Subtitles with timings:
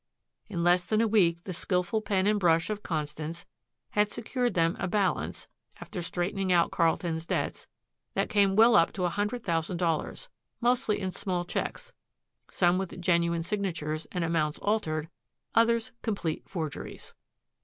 [0.49, 3.45] In less than a week the skilful pen and brush of Constance
[3.91, 5.47] had secured them a balance,
[5.79, 7.67] after straightening out Carlton's debts,
[8.15, 10.27] that came well up to a hundred thousand dollars,
[10.59, 11.91] mostly in small checks,
[12.49, 15.07] some with genuine signatures and amounts altered,
[15.53, 17.13] others complete forgeries.